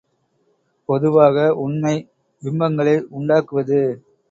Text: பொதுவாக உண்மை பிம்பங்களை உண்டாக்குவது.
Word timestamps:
பொதுவாக 0.89 1.43
உண்மை 1.55 1.93
பிம்பங்களை 2.41 2.95
உண்டாக்குவது. 3.11 3.81